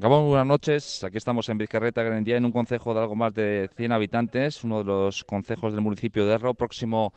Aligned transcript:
Gabón, 0.00 0.28
buenas 0.28 0.46
noches. 0.46 1.04
Aquí 1.04 1.18
estamos 1.18 1.46
en 1.50 1.58
Vizcarreta, 1.58 2.02
Garendía, 2.02 2.38
en 2.38 2.46
un 2.46 2.52
concejo 2.52 2.94
de 2.94 3.00
algo 3.00 3.14
más 3.16 3.34
de 3.34 3.68
100 3.76 3.92
habitantes, 3.92 4.64
uno 4.64 4.78
de 4.78 4.84
los 4.84 5.24
concejos 5.24 5.74
del 5.74 5.82
municipio 5.82 6.24
de 6.24 6.36
Erro, 6.36 6.54
próximo 6.54 7.12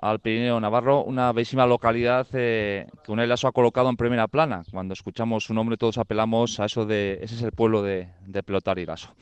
al 0.00 0.20
Pirineo 0.20 0.60
Navarro, 0.60 1.02
una 1.02 1.32
bellísima 1.32 1.66
localidad 1.66 2.28
eh, 2.32 2.86
que 3.04 3.10
Unai 3.10 3.26
Lasso 3.26 3.48
ha 3.48 3.52
colocado 3.52 3.90
en 3.90 3.96
primera 3.96 4.28
plana. 4.28 4.62
Cuando 4.70 4.92
escuchamos 4.92 5.42
su 5.42 5.52
nombre 5.52 5.76
todos 5.76 5.98
apelamos 5.98 6.60
a 6.60 6.66
eso 6.66 6.86
de, 6.86 7.18
ese 7.22 7.34
es 7.34 7.42
el 7.42 7.50
pueblo 7.50 7.82
de, 7.82 8.10
de 8.24 8.44
Pelotari 8.44 8.86
Lasso. 8.86 9.12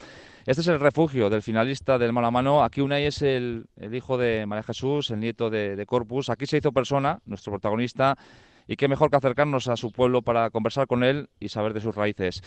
Este 0.45 0.61
es 0.61 0.69
el 0.69 0.79
refugio 0.79 1.31
del 1.31 1.41
finalista 1.41 1.97
del 1.97 2.13
mano 2.13 2.27
a 2.27 2.31
mano. 2.31 2.63
Aquí 2.63 2.83
Unai 2.83 3.07
es 3.07 3.23
el, 3.23 3.65
el 3.77 3.95
hijo 3.95 4.19
de 4.19 4.45
María 4.45 4.63
Jesús, 4.63 5.11
el 5.11 5.21
nieto 5.21 5.49
de, 5.49 5.75
de 5.75 5.87
Corpus. 5.87 6.29
Aquí 6.29 6.45
se 6.45 6.59
hizo 6.59 6.71
persona, 6.71 7.19
nuestro 7.25 7.51
protagonista, 7.51 8.19
y 8.71 8.77
qué 8.77 8.87
mejor 8.87 9.11
que 9.11 9.17
acercarnos 9.17 9.67
a 9.67 9.77
su 9.77 9.91
pueblo 9.91 10.23
para 10.23 10.49
conversar 10.51 10.87
con 10.87 11.03
él 11.03 11.29
y 11.41 11.49
saber 11.49 11.75
de 11.75 11.81
sus 11.81 11.93
raíces. 11.93 12.41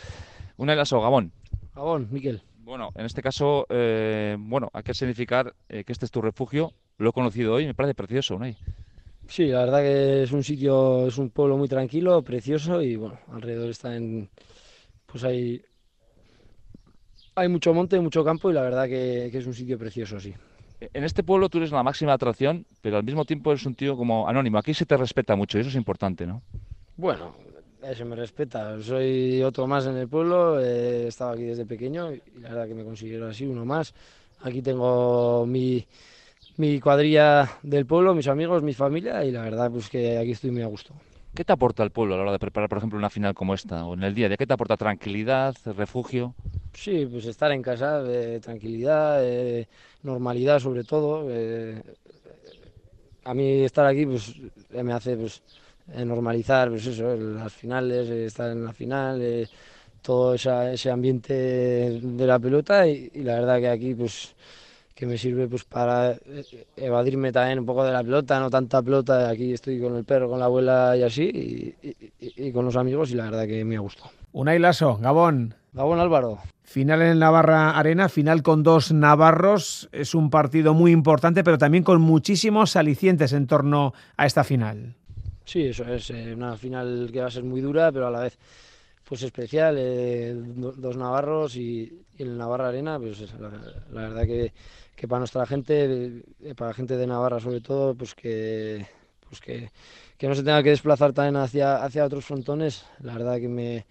Unai 0.56 0.78
Lasso, 0.78 1.02
Gabón. 1.02 1.34
Gabón, 1.76 2.08
Miquel. 2.12 2.42
Bueno, 2.60 2.92
en 2.96 3.06
este 3.06 3.22
caso, 3.22 3.66
eh, 3.68 4.38
bueno, 4.40 4.70
hay 4.72 4.84
que 4.84 4.94
significar 4.94 5.54
eh, 5.68 5.84
que 5.84 5.92
este 5.92 6.06
es 6.06 6.12
tu 6.12 6.22
refugio. 6.22 6.72
Lo 6.98 7.10
he 7.10 7.12
conocido 7.12 7.56
hoy, 7.56 7.66
me 7.66 7.74
parece 7.74 7.94
precioso, 7.94 8.38
Unai. 8.38 8.56
Sí, 9.28 9.48
la 9.48 9.66
verdad 9.66 9.82
que 9.82 10.24
es 10.24 10.32
un 10.32 10.46
sitio, 10.46 11.08
es 11.08 11.18
un 11.18 11.30
pueblo 11.30 11.58
muy 11.58 11.68
tranquilo, 11.68 12.22
precioso 12.22 12.82
y 12.82 12.96
bueno, 12.96 13.20
alrededor 13.30 13.70
está 13.70 13.94
en, 13.94 14.30
pues 15.06 15.26
hay, 15.26 15.62
hay 17.36 17.50
mucho 17.50 17.74
monte, 17.74 18.00
mucho 18.00 18.24
campo 18.24 18.50
y 18.50 18.54
la 18.54 18.62
verdad 18.62 18.86
que, 18.86 19.28
que 19.30 19.40
es 19.40 19.46
un 19.46 19.54
sitio 19.54 19.78
precioso, 19.78 20.22
sí. 20.22 20.34
En 20.94 21.04
este 21.04 21.24
pueblo 21.24 21.50
tú 21.50 21.60
eres 21.60 21.72
la 21.72 21.84
máxima 21.84 22.14
atracción, 22.14 22.66
pero 22.82 22.98
al 22.98 23.04
mismo 23.04 23.26
tiempo 23.26 23.52
eres 23.52 23.66
un 23.66 23.76
tío 23.76 23.96
como 23.96 24.28
anónimo. 24.28 24.58
Aquí 24.58 24.74
se 24.74 24.86
te 24.86 24.98
respeta 24.98 25.36
mucho 25.36 25.58
y 25.58 25.62
eso 25.62 25.70
es 25.70 25.76
importante, 25.76 26.26
¿no? 26.26 26.42
Bueno, 26.98 27.36
eso 27.82 28.06
me 28.06 28.16
respeta. 28.16 28.82
Soy 28.82 29.42
otro 29.44 29.68
más 29.68 29.86
en 29.86 29.98
el 29.98 30.08
pueblo, 30.08 30.60
he 30.60 31.08
estado 31.08 31.32
aquí 31.32 31.44
desde 31.44 31.66
pequeño 31.66 32.12
y 32.12 32.22
la 32.40 32.50
verdad 32.50 32.68
que 32.68 32.76
me 32.76 32.84
considero 32.84 33.28
así, 33.28 33.46
uno 33.46 33.66
más. 33.66 33.94
Aquí 34.42 34.62
tengo 34.62 35.46
mi, 35.46 35.86
mi 36.58 36.80
cuadrilla 36.80 37.50
del 37.64 37.86
pueblo, 37.86 38.14
mis 38.14 38.28
amigos, 38.28 38.64
mi 38.64 38.74
familia 38.74 39.24
y 39.24 39.32
la 39.32 39.42
verdad 39.42 39.72
pues 39.72 39.90
que 39.90 40.18
aquí 40.18 40.32
estoy 40.32 40.52
muy 40.52 40.62
a 40.62 40.68
gusto. 40.68 40.94
¿Qué 41.36 41.44
te 41.46 41.54
aporta 41.54 41.84
el 41.84 41.92
pueblo 41.92 42.14
a 42.14 42.18
la 42.18 42.24
hora 42.24 42.32
de 42.32 42.40
preparar, 42.40 42.70
por 42.70 42.78
ejemplo, 42.78 42.98
una 43.00 43.10
final 43.10 43.34
como 43.34 43.54
esta 43.54 43.86
o 43.86 43.94
en 43.96 44.04
el 44.04 44.14
día? 44.14 44.30
¿De 44.30 44.38
qué 44.38 44.46
te 44.48 44.54
aporta 44.54 44.78
tranquilidad, 44.78 45.56
refugio? 45.66 46.36
Sí, 46.74 47.06
pues 47.06 47.26
estar 47.26 47.52
en 47.52 47.62
casa, 47.62 48.02
eh, 48.08 48.40
tranquilidad, 48.42 49.20
eh, 49.24 49.68
normalidad 50.02 50.60
sobre 50.60 50.84
todo. 50.84 51.28
Eh, 51.30 51.82
a 53.24 53.34
mí 53.34 53.64
estar 53.64 53.86
aquí 53.86 54.06
pues 54.06 54.36
me 54.70 54.94
hace 54.94 55.16
pues 55.16 55.42
eh, 55.94 56.06
normalizar 56.06 56.70
pues 56.70 56.86
eso, 56.88 57.16
las 57.16 57.54
finales, 57.54 58.10
eh, 58.10 58.26
estar 58.26 58.52
en 58.52 58.66
la 58.66 58.74
final, 58.74 59.22
eh, 59.22 59.48
todo 60.02 60.34
ese 60.36 60.92
ambiente 60.92 61.34
de 61.34 62.28
la 62.28 62.40
pelota 62.40 62.88
y, 62.88 63.10
y 63.14 63.24
la 63.24 63.36
verdad 63.36 63.60
que 63.60 63.70
aquí 63.70 63.96
pues 63.96 64.36
que 64.96 65.06
me 65.06 65.18
sirve 65.18 65.48
pues 65.48 65.64
para 65.64 66.12
eh, 66.12 66.66
evadirme 66.78 67.32
también 67.32 67.60
un 67.60 67.66
poco 67.66 67.84
de 67.84 67.92
la 67.92 68.04
pelota, 68.04 68.40
no 68.40 68.50
tanta 68.50 68.82
pelota, 68.82 69.30
aquí 69.30 69.54
estoy 69.54 69.80
con 69.82 69.96
el 69.96 70.04
perro, 70.04 70.30
con 70.30 70.40
la 70.40 70.46
abuela 70.46 70.96
y 70.98 71.04
así, 71.04 71.24
y, 71.82 71.88
y- 72.26 72.48
y 72.48 72.52
con 72.52 72.66
los 72.66 72.76
amigos 72.76 73.12
y 73.12 73.16
la 73.16 73.26
verdad 73.26 73.48
que 73.48 73.66
me 73.66 73.78
gusto. 73.78 74.04
Unai 74.34 74.60
Lasso, 74.60 74.98
Gabón. 74.98 75.56
Gabón 75.74 76.00
Álvaro. 76.00 76.40
Final 76.64 77.02
en 77.02 77.08
el 77.10 77.20
Navarra 77.20 77.72
Arena, 77.78 78.08
final 78.10 78.42
con 78.42 78.64
dos 78.64 78.92
navarros. 78.92 79.90
Es 79.92 80.16
un 80.16 80.30
partido 80.30 80.74
muy 80.74 80.92
importante, 80.92 81.44
pero 81.44 81.58
también 81.58 81.84
con 81.84 82.02
muchísimos 82.02 82.76
alicientes 82.76 83.34
en 83.34 83.48
torno 83.48 83.94
a 84.18 84.26
esta 84.26 84.44
final. 84.44 84.96
Sí, 85.46 85.64
eso 85.66 85.84
es 85.86 86.10
eh, 86.12 86.34
una 86.36 86.56
final 86.56 87.10
que 87.12 87.20
va 87.22 87.28
a 87.28 87.32
ser 87.32 87.44
muy 87.44 87.62
dura, 87.62 87.92
pero 87.92 88.08
a 88.08 88.12
la 88.12 88.22
vez 88.22 88.38
pues 89.04 89.22
especial. 89.24 89.76
eh, 89.78 90.34
do- 90.36 90.72
dos 90.72 90.96
navarros 90.98 91.56
y, 91.58 92.00
en 92.18 92.38
Navarra 92.38 92.70
Arena, 92.70 92.98
pues 93.00 93.20
es 93.20 93.34
la, 93.40 93.50
la 93.92 94.02
verdad 94.02 94.24
que, 94.26 94.54
que 94.96 95.08
para 95.08 95.20
nuestra 95.20 95.46
gente, 95.46 96.24
eh, 96.42 96.56
para 96.56 96.70
la 96.70 96.74
gente 96.74 96.98
de 96.98 97.08
Navarra 97.08 97.40
sobre 97.40 97.62
todo, 97.62 97.96
pues 97.96 98.16
que 98.16 98.86
pues 99.28 99.42
que, 99.42 99.72
que 100.18 100.28
no 100.28 100.36
se 100.36 100.44
tenga 100.44 100.62
que 100.62 100.70
desplazar 100.70 101.12
también 101.12 101.38
hacia, 101.38 101.84
hacia 101.84 102.06
otros 102.06 102.24
frontones, 102.26 102.86
la 103.00 103.14
verdad 103.14 103.40
que 103.40 103.48
me, 103.48 103.86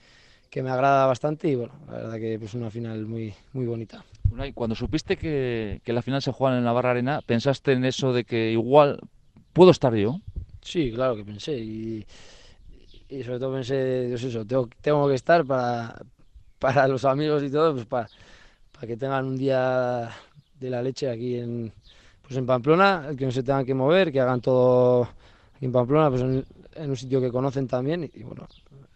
que 0.50 0.62
me 0.62 0.70
agrada 0.70 1.06
bastante 1.06 1.48
y 1.48 1.56
bueno, 1.56 1.72
la 1.88 1.94
verdad 1.94 2.18
que 2.18 2.38
pues 2.38 2.54
una 2.54 2.70
final 2.70 3.06
muy, 3.06 3.34
muy 3.52 3.66
bonita. 3.66 4.04
Unai, 4.30 4.52
cuando 4.52 4.76
supiste 4.76 5.16
que, 5.16 5.80
que 5.84 5.92
la 5.92 6.02
final 6.02 6.22
se 6.22 6.30
juega 6.30 6.56
en 6.56 6.64
Navarra 6.64 6.92
Arena, 6.92 7.20
¿pensaste 7.26 7.72
en 7.72 7.84
eso 7.84 8.12
de 8.12 8.24
que 8.24 8.52
igual 8.52 9.00
puedo 9.52 9.72
estar 9.72 9.94
yo? 9.94 10.20
Sí, 10.62 10.92
claro 10.92 11.16
que 11.16 11.24
pensé 11.24 11.58
y, 11.58 12.06
y 13.08 13.22
sobre 13.24 13.38
todo 13.40 13.52
pensé, 13.54 14.06
pues 14.10 14.22
eso, 14.22 14.46
tengo, 14.46 14.69
tengo 14.80 15.08
que 15.08 15.14
estar 15.14 15.44
para, 15.44 16.00
para 16.58 16.86
los 16.86 17.04
amigos 17.04 17.42
y 17.42 17.50
todo, 17.50 17.74
pues 17.74 17.86
para, 17.86 18.08
para 18.72 18.86
que 18.86 18.96
tengan 18.96 19.26
un 19.26 19.36
día 19.36 20.08
de 20.62 20.70
la 20.70 20.82
leche 20.82 21.10
aquí 21.10 21.36
en, 21.36 21.72
pues 22.22 22.36
en 22.36 22.46
Pamplona, 22.46 23.10
que 23.16 23.26
no 23.26 23.32
se 23.32 23.42
tengan 23.42 23.66
que 23.66 23.74
mover, 23.74 24.12
que 24.12 24.20
hagan 24.20 24.40
todo 24.40 25.02
aquí 25.54 25.66
en 25.66 25.72
Pamplona, 25.72 26.08
pues 26.10 26.22
en, 26.22 26.44
en 26.74 26.90
un 26.90 26.96
sitio 26.96 27.20
que 27.20 27.30
conocen 27.30 27.66
también 27.66 28.10
y 28.12 28.22
bueno, 28.22 28.46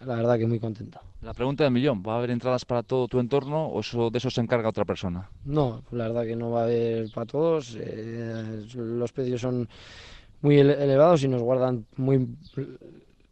la 0.00 0.16
verdad 0.16 0.38
que 0.38 0.46
muy 0.46 0.60
contento. 0.60 1.00
La 1.22 1.34
pregunta 1.34 1.64
del 1.64 1.72
millón, 1.72 2.02
¿va 2.06 2.14
a 2.14 2.18
haber 2.18 2.30
entradas 2.30 2.64
para 2.64 2.82
todo 2.82 3.08
tu 3.08 3.18
entorno 3.18 3.66
o 3.66 3.80
eso, 3.80 4.10
de 4.10 4.18
eso 4.18 4.30
se 4.30 4.40
encarga 4.40 4.68
otra 4.68 4.84
persona? 4.84 5.28
No, 5.44 5.82
la 5.90 6.08
verdad 6.08 6.24
que 6.24 6.36
no 6.36 6.50
va 6.50 6.60
a 6.60 6.64
haber 6.64 7.10
para 7.10 7.26
todos, 7.26 7.76
eh, 7.80 8.64
los 8.76 9.12
precios 9.12 9.40
son 9.40 9.68
muy 10.42 10.58
ele- 10.58 10.82
elevados 10.82 11.24
y 11.24 11.28
nos 11.28 11.42
guardan 11.42 11.84
muy, 11.96 12.26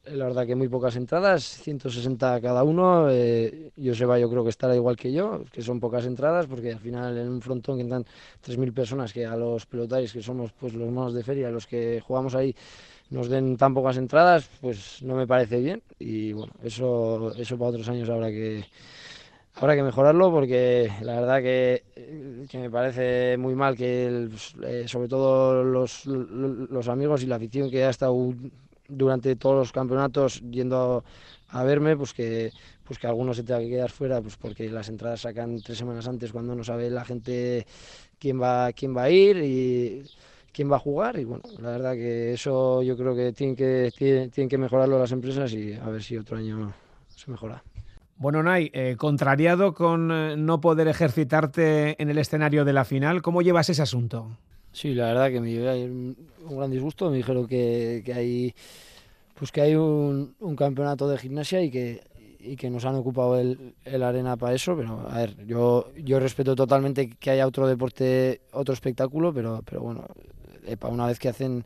la 0.06 0.24
verdad 0.26 0.46
que 0.46 0.54
muy 0.54 0.68
pocas 0.68 0.96
entradas, 0.96 1.42
160 1.44 2.40
cada 2.40 2.62
uno. 2.62 3.08
Eh, 3.10 3.70
Joseba 3.82 4.18
yo 4.18 4.28
creo 4.30 4.44
que 4.44 4.50
estará 4.50 4.74
igual 4.76 4.96
que 4.96 5.12
yo, 5.12 5.42
que 5.52 5.62
son 5.62 5.80
pocas 5.80 6.04
entradas, 6.06 6.46
porque 6.46 6.72
al 6.72 6.78
final 6.80 7.16
en 7.18 7.28
un 7.28 7.40
frontón 7.40 7.76
que 7.76 7.82
entran 7.82 8.04
3.000 8.40 8.72
personas, 8.72 9.12
que 9.12 9.24
a 9.26 9.36
los 9.36 9.66
pelotaris, 9.66 10.12
que 10.12 10.22
somos 10.22 10.52
pues 10.52 10.74
los 10.74 10.90
monos 10.90 11.14
de 11.14 11.24
feria, 11.24 11.50
los 11.50 11.66
que 11.66 12.00
jugamos 12.06 12.34
ahí, 12.34 12.54
nos 13.10 13.28
den 13.28 13.56
tan 13.56 13.74
pocas 13.74 13.96
entradas, 13.98 14.50
pues 14.60 15.02
no 15.02 15.14
me 15.16 15.26
parece 15.26 15.60
bien. 15.60 15.82
Y 15.98 16.32
bueno, 16.34 16.52
eso, 16.62 17.32
eso 17.36 17.58
para 17.58 17.70
otros 17.70 17.88
años 17.88 18.10
habrá 18.10 18.28
que, 18.30 18.64
habrá 19.54 19.76
que 19.76 19.82
mejorarlo, 19.82 20.30
porque 20.32 20.90
la 21.02 21.20
verdad 21.20 21.40
que, 21.42 21.84
eh, 21.96 22.46
que 22.48 22.58
me 22.58 22.70
parece 22.70 23.36
muy 23.38 23.54
mal 23.54 23.76
que, 23.76 24.06
el- 24.06 24.32
eh, 24.64 24.84
sobre 24.88 25.08
todo 25.08 25.62
los, 25.64 26.06
los 26.06 26.88
amigos 26.88 27.22
y 27.22 27.26
la 27.26 27.36
afición 27.36 27.70
que 27.70 27.84
ha 27.84 27.90
estado 27.90 28.14
durante 28.88 29.36
todos 29.36 29.56
los 29.56 29.72
campeonatos 29.72 30.40
yendo 30.50 31.04
a, 31.48 31.62
verme, 31.64 31.96
pues 31.96 32.12
que, 32.12 32.52
pues 32.84 32.98
que 32.98 33.06
algunos 33.06 33.36
se 33.36 33.42
tenga 33.42 33.60
que 33.60 33.68
quedar 33.68 33.90
fuera, 33.90 34.20
pues 34.20 34.36
porque 34.36 34.68
las 34.68 34.88
entradas 34.88 35.20
sacan 35.20 35.60
tres 35.60 35.78
semanas 35.78 36.08
antes 36.08 36.32
cuando 36.32 36.54
no 36.54 36.64
sabe 36.64 36.90
la 36.90 37.04
gente 37.04 37.66
quién 38.18 38.40
va, 38.40 38.72
quién 38.72 38.96
va 38.96 39.04
a 39.04 39.10
ir 39.10 39.36
y 39.38 40.04
quién 40.52 40.70
va 40.70 40.76
a 40.76 40.80
jugar. 40.80 41.18
Y 41.18 41.24
bueno, 41.24 41.44
la 41.58 41.70
verdad 41.70 41.92
que 41.92 42.32
eso 42.32 42.82
yo 42.82 42.96
creo 42.96 43.14
que 43.14 43.32
tienen 43.32 43.56
que, 43.56 43.92
tienen, 43.96 44.30
tienen 44.30 44.48
que 44.48 44.58
mejorarlo 44.58 44.98
las 44.98 45.12
empresas 45.12 45.52
y 45.52 45.74
a 45.74 45.88
ver 45.88 46.02
si 46.02 46.16
otro 46.16 46.36
año 46.36 46.72
se 47.08 47.30
mejora. 47.30 47.62
Bueno, 48.16 48.42
Nay, 48.42 48.70
eh, 48.72 48.94
contrariado 48.96 49.74
con 49.74 50.10
eh, 50.12 50.36
no 50.36 50.60
poder 50.60 50.86
ejercitarte 50.86 52.00
en 52.00 52.10
el 52.10 52.18
escenario 52.18 52.64
de 52.64 52.72
la 52.72 52.84
final, 52.84 53.22
¿cómo 53.22 53.42
llevas 53.42 53.68
ese 53.68 53.82
asunto? 53.82 54.38
Sí, 54.74 54.92
la 54.92 55.06
verdad 55.06 55.30
que 55.30 55.40
me 55.40 55.50
llevé 55.52 55.84
un, 55.84 56.16
gran 56.50 56.70
disgusto. 56.70 57.08
Me 57.10 57.18
dijeron 57.18 57.46
que, 57.46 58.02
que 58.04 58.12
hay 58.12 58.54
pues 59.34 59.52
que 59.52 59.62
hay 59.62 59.76
un, 59.76 60.34
un 60.40 60.56
campeonato 60.56 61.08
de 61.08 61.18
gimnasia 61.18 61.62
y 61.62 61.70
que, 61.70 62.02
y 62.40 62.56
que 62.56 62.70
nos 62.70 62.84
han 62.84 62.96
ocupado 62.96 63.38
el, 63.40 63.74
el 63.84 64.02
arena 64.02 64.36
para 64.36 64.54
eso, 64.54 64.76
pero 64.76 65.08
a 65.10 65.18
ver, 65.18 65.46
yo, 65.46 65.90
yo 66.04 66.20
respeto 66.20 66.56
totalmente 66.56 67.10
que 67.10 67.30
haya 67.30 67.46
otro 67.46 67.66
deporte, 67.68 68.42
otro 68.52 68.74
espectáculo, 68.74 69.32
pero, 69.34 69.62
pero 69.64 69.82
bueno, 69.82 70.06
eh, 70.66 70.76
para 70.76 70.94
una 70.94 71.06
vez 71.08 71.18
que 71.20 71.28
hacen 71.30 71.64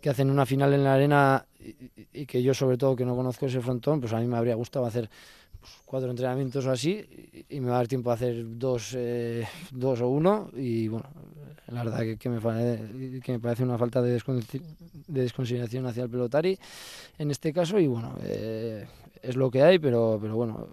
que 0.00 0.10
hacen 0.10 0.30
una 0.30 0.46
final 0.46 0.74
en 0.74 0.84
la 0.84 0.94
arena 0.94 1.46
y, 1.60 1.74
y- 2.22 2.26
que 2.26 2.42
yo 2.42 2.54
sobre 2.54 2.76
todo 2.76 2.96
que 2.96 3.04
no 3.04 3.16
conozco 3.16 3.46
ese 3.46 3.60
frontón, 3.60 4.00
pues 4.00 4.12
a 4.12 4.18
mí 4.20 4.26
me 4.26 4.36
habría 4.36 4.54
gustado 4.54 4.86
hacer 4.86 5.10
cuatro 5.84 6.10
entrenamientos 6.10 6.64
o 6.66 6.70
así 6.70 7.44
y, 7.48 7.60
me 7.60 7.68
va 7.68 7.76
a 7.76 7.78
dar 7.78 7.88
tiempo 7.88 8.10
a 8.10 8.14
hacer 8.14 8.44
dos, 8.58 8.92
eh, 8.96 9.46
dos 9.70 10.00
o 10.00 10.08
uno 10.08 10.50
y 10.54 10.88
bueno, 10.88 11.06
la 11.68 11.84
verdad 11.84 12.00
que, 12.00 12.16
que 12.16 12.28
me, 12.28 12.40
fa- 12.40 12.56
que 12.58 13.32
me 13.32 13.38
parece 13.40 13.64
una 13.64 13.78
falta 13.78 14.00
de, 14.02 14.12
de 14.12 15.20
desconsideración 15.22 15.86
hacia 15.86 16.04
el 16.04 16.10
pelotari 16.10 16.58
en 17.18 17.30
este 17.30 17.52
caso 17.52 17.78
y 17.78 17.86
bueno, 17.86 18.14
eh, 18.22 18.86
es 19.22 19.36
lo 19.36 19.50
que 19.50 19.62
hay, 19.62 19.78
pero, 19.78 20.18
pero 20.20 20.36
bueno, 20.36 20.68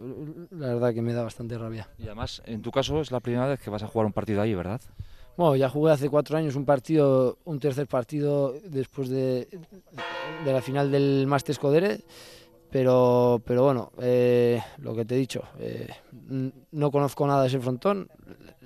la 0.51 0.68
verdad 0.75 0.94
que 0.94 1.01
me 1.01 1.13
da 1.13 1.24
bastante 1.24 1.57
rabia. 1.57 1.89
Y 1.98 2.04
además, 2.04 2.42
en 2.46 2.62
tu 2.62 2.72
caso 2.72 3.01
es 3.01 3.12
la 3.12 3.19
primera 3.19 3.48
vez 3.48 3.60
que 3.60 3.69
vas 3.69 3.81
a 3.81 3.88
jugar 3.88 4.06
un 4.06 4.13
partido 4.13 4.42
ahí, 4.42 4.54
¿verdad? 4.54 4.80
Bueno, 5.36 5.56
ya 5.56 5.69
jugué 5.69 5.92
hace 5.92 6.10
cuatro 6.10 6.38
años 6.38 6.56
un 6.56 6.66
partido, 6.66 7.39
un 7.46 7.60
tercer 7.60 7.88
partido 7.88 8.54
después 8.66 9.10
de, 9.10 9.48
de 10.46 10.54
la 10.54 10.62
final 10.62 10.92
del 10.92 11.25
Masters 11.25 11.57
Codere, 11.57 12.01
pero, 12.74 13.40
pero 13.46 13.66
bueno, 13.66 13.92
eh, 14.02 14.60
lo 14.80 14.96
que 14.96 15.06
te 15.06 15.14
he 15.14 15.18
dicho, 15.20 15.44
eh, 15.60 15.88
no 16.72 16.90
conozco 16.90 17.28
nada 17.28 17.44
de 17.44 17.48
ese 17.48 17.60
frontón, 17.60 18.10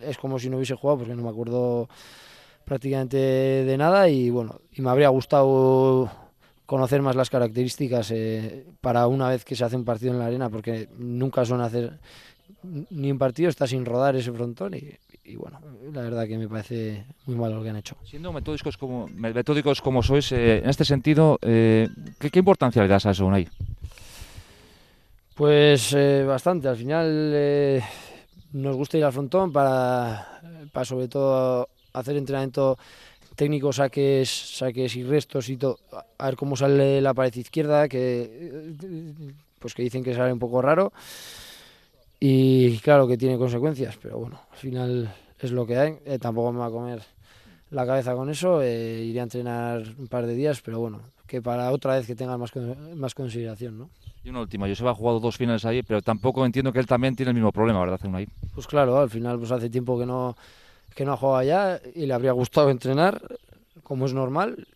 es 0.02 0.18
como 0.18 0.40
si 0.40 0.50
no 0.50 0.56
hubiese 0.56 0.76
jugado 0.76 1.00
porque 1.00 1.14
no 1.14 1.24
me 1.24 1.30
acuerdo 1.30 1.90
prácticamente 2.64 3.18
de 3.18 3.78
nada 3.78 4.08
y 4.08 4.30
bueno, 4.30 4.62
y 4.72 4.82
me 4.82 4.92
habría 4.92 5.10
gustado 5.10 6.10
conocer 6.66 7.02
más 7.02 7.18
las 7.18 7.30
características 7.30 8.12
eh, 8.12 8.66
para 8.80 9.08
una 9.08 9.28
vez 9.28 9.44
que 9.44 9.58
se 9.58 9.66
hace 9.66 9.76
un 9.76 9.84
partido 9.84 10.14
en 10.14 10.20
la 10.20 10.28
arena 10.28 10.50
porque 10.50 10.88
nunca 10.98 11.44
suelen 11.44 11.66
hacer 11.66 12.00
ni 12.64 13.12
un 13.12 13.18
partido 13.18 13.50
está 13.50 13.68
sin 13.68 13.86
rodar 13.86 14.16
ese 14.16 14.32
frontón 14.32 14.74
y, 14.74 15.36
bueno, 15.36 15.60
la 15.94 16.02
verdad 16.02 16.28
que 16.28 16.38
me 16.38 16.48
parece 16.48 17.06
muy 17.26 17.36
malo 17.36 17.58
lo 17.58 17.64
que 17.64 17.70
han 17.70 17.76
hecho. 17.76 17.98
Siendo 18.04 18.32
metódicos 18.32 18.78
como, 18.78 19.08
metódicos 19.08 19.82
como 19.82 20.02
sois, 20.02 20.32
eh, 20.32 20.60
en 20.60 20.70
este 20.70 20.86
sentido, 20.86 21.38
eh, 21.42 21.88
¿qué, 22.20 22.40
importancia 22.40 22.82
le 22.82 22.88
das 22.88 23.06
a 23.06 23.12
eso, 23.12 23.26
Unai? 23.26 23.48
Pues 25.38 25.94
eh, 25.94 26.24
bastante, 26.24 26.68
al 26.68 26.76
final 26.76 27.84
nos 28.54 28.76
gusta 28.76 28.98
ir 28.98 29.04
al 29.04 29.14
frontón 29.14 29.54
para, 29.54 30.42
para 30.74 30.84
sobre 30.84 31.08
todo 31.08 31.70
hacer 31.94 32.18
entrenamiento 32.18 32.76
técnico, 33.36 33.72
saques, 33.72 34.30
saques 34.30 34.96
y 34.96 35.04
restos 35.04 35.50
y 35.50 35.58
todo, 35.58 35.78
a 36.18 36.26
ver 36.26 36.36
cómo 36.36 36.56
sale 36.56 37.02
la 37.02 37.14
pared 37.14 37.36
izquierda, 37.36 37.88
que 37.88 38.74
pues 39.60 39.76
que 39.76 39.84
dicen 39.84 40.04
que 40.04 40.16
sale 40.16 40.34
un 40.34 40.40
poco 40.40 40.60
raro. 40.60 40.92
Y 42.20 42.80
claro 42.80 43.08
que 43.08 43.16
tiene 43.16 43.38
consecuencias, 43.38 43.96
pero 44.02 44.18
bueno, 44.18 44.42
al 44.52 44.58
final 44.58 45.16
es 45.40 45.52
lo 45.52 45.68
que 45.68 45.78
hay, 45.78 45.98
eh, 46.06 46.18
tampoco 46.18 46.52
me 46.52 46.60
va 46.60 46.66
a 46.66 46.72
comer 46.72 47.04
la 47.70 47.86
cabeza 47.86 48.16
con 48.16 48.32
eso, 48.32 48.64
eh, 48.64 49.04
iré 49.04 49.20
a 49.20 49.24
entrenar 49.24 49.84
un 50.00 50.08
par 50.08 50.26
de 50.26 50.34
días, 50.34 50.62
pero 50.64 50.80
bueno, 50.80 51.02
que 51.28 51.44
para 51.44 51.72
otra 51.72 51.96
vez 51.96 52.08
que 52.08 52.16
tenga 52.16 52.40
más, 52.40 52.52
más 52.96 53.14
consideración, 53.14 53.78
¿no? 53.78 53.90
Y 54.28 54.30
una 54.30 54.42
última, 54.42 54.68
Joseba 54.68 54.92
ha 54.92 54.94
jugado 54.94 55.22
dos 55.22 55.38
finales 55.38 55.64
ahí, 55.64 55.84
pero 55.84 56.02
tampoco 56.02 56.46
entiendo 56.46 56.74
que 56.74 56.80
él 56.80 56.86
también 56.86 57.16
tiene 57.16 57.30
el 57.30 57.36
mismo 57.36 57.54
problema, 57.54 57.80
¿verdad, 57.80 57.98
ahí? 58.14 58.28
Pues 58.54 58.68
claro, 58.68 59.00
al 59.00 59.10
final 59.10 59.40
pues 59.40 59.52
hace 59.52 59.70
tiempo 59.70 59.98
que 59.98 60.06
no, 60.06 60.36
que 60.94 61.06
no 61.06 61.14
ha 61.14 61.18
jugado 61.18 61.38
allá 61.38 61.82
y 61.96 62.06
le 62.06 62.14
habría 62.14 62.34
gustado 62.34 62.70
entrenar, 62.70 63.22
como 63.84 64.06
es 64.06 64.14
normal, 64.14 64.68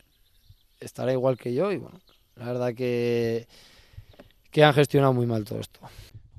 estará 0.79 1.11
igual 1.11 1.37
que 1.37 1.53
yo 1.53 1.69
y 1.69 1.75
bueno, 1.79 1.99
la 2.37 2.45
verdad 2.45 2.73
que 2.73 3.45
que 4.51 4.63
han 4.63 4.73
gestionado 4.73 5.11
muy 5.11 5.25
mal 5.25 5.43
todo 5.43 5.59
esto. 5.59 5.81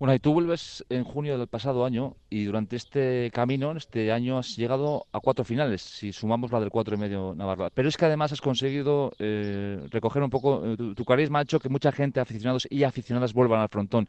Bueno, 0.03 0.17
y 0.17 0.19
tú 0.19 0.33
vuelves 0.33 0.85
en 0.89 1.05
junio 1.05 1.39
del 1.39 1.47
pasado 1.47 1.85
año 1.85 2.17
y 2.29 2.43
durante 2.43 2.75
este 2.75 3.31
camino, 3.33 3.71
este 3.77 4.11
año, 4.11 4.37
has 4.37 4.57
llegado 4.57 5.07
a 5.13 5.21
cuatro 5.21 5.45
finales, 5.45 5.81
si 5.81 6.13
sumamos 6.13 6.51
la 6.51 6.59
del 6.59 6.71
cuatro 6.71 6.97
y 6.97 6.99
medio 6.99 7.37
Navarra. 7.37 7.71
Pero 7.73 7.89
es 7.89 7.97
que 7.97 8.07
además 8.07 8.33
has 8.33 8.41
conseguido 8.41 9.13
eh, 9.21 9.87
recoger 9.91 10.25
un 10.25 10.31
poco, 10.31 10.61
eh, 10.67 10.77
tu, 10.97 11.05
carisma 11.05 11.39
ha 11.39 11.43
hecho 11.43 11.61
que 11.61 11.69
mucha 11.69 11.93
gente, 11.93 12.19
aficionados 12.19 12.67
y 12.69 12.83
aficionadas, 12.83 13.33
vuelvan 13.33 13.61
al 13.61 13.69
frontón. 13.69 14.09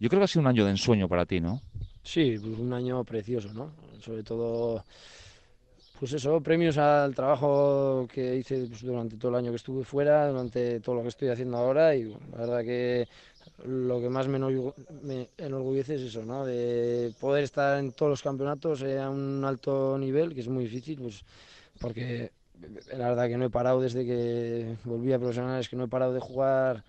Yo 0.00 0.08
creo 0.08 0.20
que 0.20 0.24
ha 0.24 0.28
sido 0.28 0.40
un 0.40 0.46
año 0.46 0.64
de 0.64 0.70
ensueño 0.70 1.10
para 1.10 1.26
ti, 1.26 1.42
¿no? 1.42 1.60
Sí, 2.02 2.38
un 2.38 2.72
año 2.72 3.04
precioso, 3.04 3.52
¿no? 3.52 3.70
Sobre 4.00 4.22
todo, 4.22 4.82
pues 5.98 6.12
eso, 6.14 6.40
premios 6.40 6.78
al 6.78 7.14
trabajo 7.14 8.08
que 8.10 8.36
hice 8.36 8.64
pues, 8.66 8.82
durante 8.82 9.18
todo 9.18 9.32
el 9.32 9.36
año 9.36 9.50
que 9.50 9.56
estuve 9.56 9.84
fuera, 9.84 10.26
durante 10.26 10.80
todo 10.80 10.94
lo 10.94 11.02
que 11.02 11.08
estoy 11.08 11.28
haciendo 11.28 11.58
ahora 11.58 11.94
y 11.94 12.04
la 12.32 12.38
verdad 12.38 12.62
que 12.62 13.06
lo 13.64 14.00
que 14.00 14.10
más 14.10 14.28
me, 14.28 14.38
enorgullece 15.38 15.94
es 15.96 16.02
eso, 16.02 16.24
¿no? 16.24 16.44
De 16.44 17.12
poder 17.18 17.44
estar 17.44 17.78
en 17.78 17.92
todos 17.92 18.10
los 18.10 18.22
campeonatos 18.22 18.82
a 18.82 19.10
un 19.10 19.42
alto 19.44 19.96
nivel, 19.98 20.34
que 20.34 20.40
es 20.40 20.48
muy 20.48 20.64
difícil, 20.64 21.00
pues 21.00 21.24
porque 21.80 22.30
la 22.92 23.08
verdad 23.08 23.28
que 23.28 23.36
no 23.36 23.46
he 23.46 23.50
parado 23.50 23.80
desde 23.80 24.04
que 24.04 24.76
volví 24.84 25.12
a 25.12 25.18
profesionales, 25.18 25.68
que 25.68 25.76
no 25.76 25.84
he 25.84 25.88
parado 25.88 26.12
de 26.12 26.20
jugar 26.20 26.84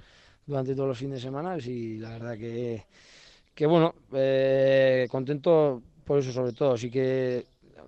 durante 0.45 0.75
todos 0.75 0.89
los 0.89 0.97
fines 0.97 1.15
de 1.15 1.27
semana 1.27 1.57
y 1.57 1.97
la 1.97 2.09
verdad 2.11 2.37
que, 2.37 2.83
que 3.53 3.65
bueno, 3.65 3.95
eh, 4.13 5.07
contento 5.09 5.81
por 6.05 6.19
eso 6.19 6.31
sobre 6.31 6.53
todo, 6.53 6.77
sí 6.77 6.91
que 6.91 7.45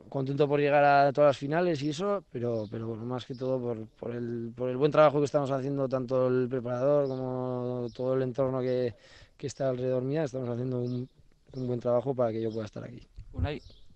contento 0.09 0.47
por 0.47 0.59
llegar 0.59 0.83
a 0.83 1.11
todas 1.13 1.29
las 1.29 1.37
finales 1.37 1.81
y 1.81 1.89
eso, 1.89 2.23
pero, 2.31 2.65
pero 2.69 2.95
más 2.95 3.25
que 3.25 3.35
todo 3.35 3.59
por, 3.59 3.85
por, 3.87 4.15
el, 4.15 4.51
por 4.55 4.69
el 4.69 4.77
buen 4.77 4.91
trabajo 4.91 5.19
que 5.19 5.25
estamos 5.25 5.51
haciendo, 5.51 5.87
tanto 5.87 6.27
el 6.27 6.47
preparador 6.47 7.07
como 7.07 7.87
todo 7.93 8.13
el 8.15 8.23
entorno 8.23 8.61
que, 8.61 8.93
que 9.37 9.47
está 9.47 9.69
alrededor 9.69 10.03
mía, 10.03 10.23
estamos 10.23 10.49
haciendo 10.49 10.79
un, 10.79 11.09
un, 11.53 11.67
buen 11.67 11.79
trabajo 11.79 12.13
para 12.13 12.31
que 12.31 12.41
yo 12.41 12.51
pueda 12.51 12.65
estar 12.65 12.83
aquí. 12.83 13.01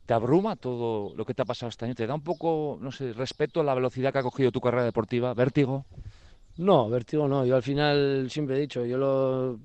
¿Te 0.06 0.13
abruma 0.13 0.56
todo 0.56 1.16
lo 1.16 1.25
que 1.25 1.34
te 1.34 1.42
ha 1.42 1.46
pasado 1.46 1.69
este 1.69 1.86
año? 1.86 1.96
¿Te 1.96 2.08
da 2.08 2.16
un 2.16 2.24
poco, 2.24 2.78
no 2.81 2.92
sé, 2.92 3.13
respeto 3.13 3.62
a 3.62 3.63
la 3.63 3.74
velocidad 3.74 4.12
que 4.12 4.19
ha 4.19 4.24
cogido 4.24 4.52
tu 4.52 4.60
carrera 4.60 4.84
deportiva? 4.84 5.34
¿Vértigo? 5.34 5.86
No, 6.58 6.90
vértigo 6.90 7.28
no. 7.28 7.46
Yo 7.46 7.56
al 7.56 7.63
final 7.63 8.28
siempre 8.30 8.58
he 8.58 8.60
dicho, 8.60 8.86
yo 8.86 8.98
lo, 8.98 9.60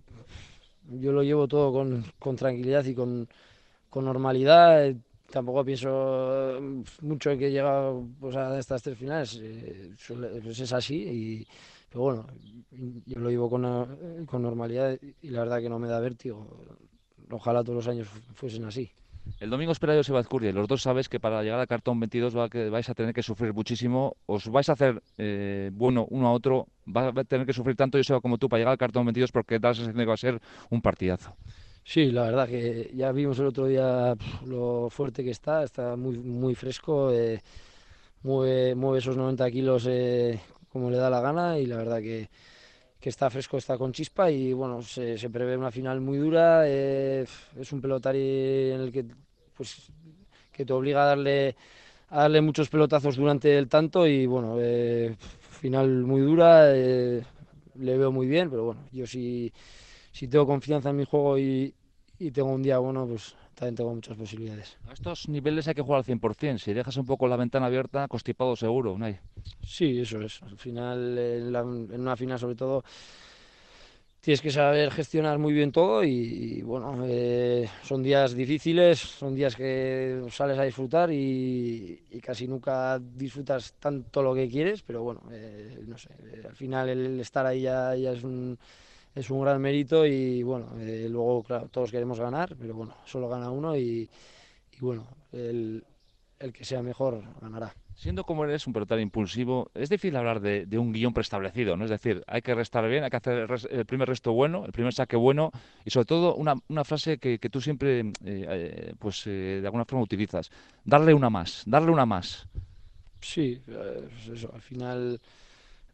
yo 0.89 1.13
lo 1.13 1.23
llevo 1.23 1.49
todo 1.49 1.73
con, 1.73 2.05
con 2.19 2.37
tranquilidad 2.37 2.85
y 2.85 2.95
con, 2.95 3.29
con 3.91 4.05
normalidad 4.05 4.95
tampoco 5.31 5.65
pienso 5.65 6.59
mm, 6.61 6.83
mucho 7.03 7.31
en 7.31 7.39
que 7.39 7.49
he 7.49 7.51
llegado 7.51 8.07
pues, 8.21 8.37
a 8.37 8.59
estas 8.59 8.83
tres 8.83 8.99
finales, 8.99 9.39
eh, 9.43 9.95
pues 10.43 10.61
es 10.61 10.73
así, 10.73 10.97
y, 10.97 11.47
pero 11.89 12.03
bueno, 12.03 12.27
yo 13.07 13.19
lo 13.19 13.49
con, 13.49 13.65
eh, 13.65 14.25
con, 14.27 14.43
normalidad 14.43 14.99
y 15.23 15.29
la 15.31 15.41
verdad 15.41 15.61
que 15.61 15.69
no 15.69 15.79
me 15.79 15.89
da 15.89 16.01
vértigo. 16.01 16.47
Ojalá 17.31 17.63
todos 17.63 17.77
los 17.77 17.89
años 17.89 18.09
fuesen 18.35 18.65
así. 18.65 18.91
El 19.41 19.51
domingo 19.51 19.73
espera 19.73 19.95
Joseba 19.95 20.21
Azcurdia. 20.21 20.53
Los 20.53 20.69
dos 20.69 20.83
sabes 20.83 21.09
que 21.09 21.19
para 21.19 21.43
llegar 21.43 21.59
al 21.59 21.67
cartón 21.67 21.99
22 21.99 22.37
va 22.37 22.49
que 22.49 22.71
vais 22.71 22.89
a 22.89 22.95
tener 22.95 23.13
que 23.13 23.23
sufrir 23.23 23.53
muchísimo. 23.53 24.17
Os 24.27 24.49
vais 24.49 24.69
a 24.69 24.73
hacer 24.73 25.03
eh, 25.19 25.71
bueno 25.73 26.07
uno 26.11 26.29
a 26.29 26.33
otro. 26.33 26.69
Va 26.87 27.09
a 27.09 27.25
tener 27.25 27.47
que 27.47 27.53
sufrir 27.53 27.77
tanto 27.77 27.99
Joseba 27.99 28.21
como 28.21 28.39
tú 28.39 28.49
para 28.49 28.61
llegar 28.61 28.73
al 28.73 28.79
cartón 28.79 29.05
22 29.07 29.33
porque 29.33 29.59
da 29.59 29.73
la 29.73 29.93
que 29.93 30.05
va 30.05 30.15
a 30.15 30.17
ser 30.17 30.41
un 30.71 30.81
partidazo. 30.81 31.35
Sí, 31.89 32.11
la 32.11 32.25
verdad 32.25 32.49
que 32.49 32.91
ya 32.95 33.13
vimos 33.13 33.39
el 33.39 33.47
otro 33.47 33.67
día 33.67 34.17
lo 34.45 34.91
fuerte 34.91 35.23
que 35.23 35.31
está, 35.31 35.63
está 35.63 35.95
muy, 35.95 36.19
muy 36.19 36.57
fresco, 36.57 37.13
eh, 37.13 37.41
mueve, 38.25 38.75
mueve, 38.75 38.99
esos 38.99 39.17
90 39.17 39.49
kilos 39.53 39.87
eh, 39.89 40.41
como 40.73 40.91
le 40.91 40.97
da 40.97 41.09
la 41.11 41.21
gana 41.21 41.61
y 41.61 41.67
la 41.67 41.77
verdad 41.77 41.99
que, 42.01 42.29
que, 43.01 43.09
está 43.09 43.31
fresco, 43.31 43.57
está 43.57 43.79
con 43.79 43.93
chispa 43.93 44.31
y 44.33 44.53
bueno, 44.53 44.83
se, 44.83 45.31
prevé 45.31 45.57
una 45.57 45.71
final 45.71 46.01
muy 46.01 46.19
dura, 46.19 46.65
eh, 46.67 47.25
es 47.57 47.73
un 47.73 47.81
pelotari 47.81 48.73
en 48.73 48.81
el 48.81 48.93
que, 48.93 49.05
pues, 49.57 49.93
que 50.53 50.65
te 50.65 50.73
obliga 50.73 51.05
a 51.05 51.07
darle, 51.07 51.55
a 52.11 52.23
darle 52.23 52.41
muchos 52.41 52.69
pelotazos 52.69 53.17
durante 53.17 53.57
el 53.57 53.69
tanto 53.69 54.09
y 54.09 54.27
bueno, 54.27 54.57
final 55.61 55.89
muy 56.03 56.21
dura, 56.21 56.73
le 56.73 57.23
veo 57.77 58.11
muy 58.11 58.27
bien, 58.27 58.51
pero 58.51 58.65
bueno, 58.65 58.81
yo 58.91 59.07
sí 59.07 59.53
si 59.53 59.53
tengo 60.29 60.47
confianza 60.47 60.91
en 60.91 60.97
mi 60.97 61.05
juego 61.05 61.39
y, 61.39 61.75
tengo 62.33 62.49
un 62.49 62.63
día 62.63 62.79
bueno, 62.79 63.07
pues 63.07 63.37
también 63.55 63.75
tengo 63.75 63.95
muchas 63.95 64.17
posibilidades. 64.17 64.79
A 64.89 64.95
estos 64.95 65.29
niveles 65.29 65.69
hay 65.69 65.75
que 65.75 65.83
jugar 65.83 65.99
al 65.99 66.05
100%. 66.05 66.59
Si 66.59 66.73
dejas 66.73 66.97
un 66.97 67.05
poco 67.05 67.29
la 67.29 67.37
ventana 67.37 67.67
abierta, 67.67 68.09
constipado 68.09 68.57
seguro, 68.57 68.97
¿no 68.97 69.07
Sí, 69.63 70.01
eso 70.01 70.23
es. 70.23 70.43
Al 70.43 70.57
final, 70.57 71.19
en, 71.19 72.01
una 72.01 72.17
final 72.17 72.39
sobre 72.39 72.55
todo, 72.55 72.83
tienes 74.23 74.41
que 74.41 74.51
saber 74.51 74.91
gestionar 74.91 75.39
muy 75.39 75.53
bien 75.53 75.71
todo 75.71 76.03
y, 76.03 76.63
bueno, 76.63 77.05
eh, 77.07 77.69
son 77.83 78.03
días 78.03 78.35
difíciles, 78.35 78.99
son 78.99 79.35
días 79.35 79.55
que 79.55 80.25
sales 80.31 80.59
a 80.59 80.63
disfrutar 80.63 81.11
y, 81.13 82.01
casi 82.23 82.49
nunca 82.49 82.99
disfrutas 82.99 83.75
tanto 83.79 84.23
lo 84.23 84.35
que 84.35 84.49
quieres, 84.49 84.83
pero 84.83 85.03
bueno, 85.03 85.21
eh, 85.31 85.79
no 85.87 85.99
sé, 85.99 86.09
eh, 86.25 86.43
al 86.49 86.57
final 86.57 86.89
el 86.89 87.21
estar 87.21 87.45
ahí 87.45 87.63
ya 87.63 87.93
es 87.95 88.25
un 88.25 88.59
es 89.17 89.31
un 89.31 89.41
gran 89.41 89.61
mérito 89.61 90.07
y 90.07 90.43
bueno, 90.43 90.67
eh, 90.79 91.09
luego, 91.11 91.43
claro, 91.43 91.69
todos 91.69 91.91
queremos 91.91 92.21
ganar, 92.21 92.55
pero 92.61 92.75
bueno, 92.75 92.95
solo 93.07 93.29
gana 93.29 93.51
uno 93.51 93.75
y, 93.75 94.09
bueno, 94.79 95.07
el, 95.33 95.83
que 96.53 96.65
sea 96.67 96.83
mejor 96.83 97.23
ganará. 97.41 97.75
Siendo 97.95 98.25
como 98.25 98.45
eres 98.45 98.67
un 98.67 98.75
pelotero 98.75 99.01
impulsivo, 99.01 99.71
es 99.73 99.89
difícil 99.89 100.17
hablar 100.17 100.41
de, 100.41 100.79
un 100.79 100.93
guion 100.93 101.15
preestablecido, 101.15 101.79
¿no? 101.79 101.85
Es 101.85 101.91
decir, 101.91 102.23
hay 102.27 102.43
que 102.43 102.55
restar 102.55 102.87
bien, 102.87 103.05
hay 103.05 103.11
que 103.11 103.17
hacer 103.17 103.49
el, 103.71 103.87
primer 103.87 104.07
resto 104.07 104.35
bueno, 104.35 104.67
el 104.67 104.73
primer 104.73 104.93
saque 104.93 105.17
bueno 105.17 105.51
y 105.83 105.91
sobre 105.91 106.05
todo 106.05 106.35
una, 106.35 106.55
una 106.69 106.85
frase 106.85 107.17
que, 107.17 107.39
que, 107.39 107.49
tú 107.49 107.63
siempre, 107.63 108.01
eh, 108.01 108.13
eh, 108.23 108.95
pues 108.99 109.25
de 109.25 109.63
alguna 109.65 109.87
forma 109.87 110.05
utilizas, 110.05 110.51
darle 110.85 111.15
una 111.15 111.31
más, 111.31 111.63
darle 111.65 111.91
una 111.91 112.05
más. 112.05 112.47
Sí, 113.23 113.63
pues 113.65 114.29
eso, 114.29 114.51
al 114.53 114.61
final 114.61 115.19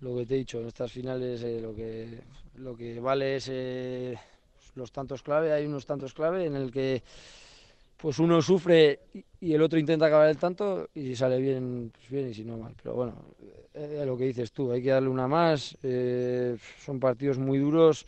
lo 0.03 0.17
que 0.17 0.27
te 0.27 0.35
he 0.35 0.39
dicho, 0.39 0.61
en 0.61 0.67
estas 0.67 0.91
finales 0.91 1.43
eh, 1.43 1.61
lo, 1.61 1.75
que, 1.75 2.19
lo 2.57 2.77
que 2.77 3.01
vale 3.01 3.37
es 3.37 3.49
eh, 3.51 4.19
los 4.75 4.91
tantos 4.91 5.23
clave, 5.23 5.53
hay 5.53 5.65
unos 5.65 5.87
tantos 5.87 6.13
clave 6.13 6.45
en 6.45 6.57
el 6.57 6.71
que 6.71 7.03
pues 7.97 8.19
uno 8.19 8.43
sufre 8.43 8.99
y 9.41 9.53
el 9.55 9.63
otro 9.63 9.79
intenta 9.79 10.07
acabar 10.07 10.29
el 10.29 10.37
tanto 10.37 10.89
y 10.93 11.07
si 11.07 11.17
sale 11.17 11.39
bien, 11.39 11.93
pues 11.95 12.11
bien 12.11 12.31
y 12.31 12.35
si 12.35 12.45
no 12.45 12.57
mal. 12.59 12.75
Pero 12.83 12.97
bueno, 12.97 13.15
eh, 13.75 14.03
lo 14.05 14.17
que 14.19 14.25
dices 14.25 14.51
tú, 14.51 14.73
hay 14.73 14.83
que 14.83 14.91
darle 14.91 15.09
una 15.09 15.29
más, 15.29 15.79
son 16.85 16.99
partidos 16.99 17.39
muy 17.39 17.59
duros, 17.59 18.05